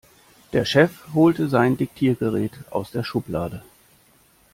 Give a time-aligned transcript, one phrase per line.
[0.51, 3.61] Der Chef holte sein Diktiergerät aus der Schublade.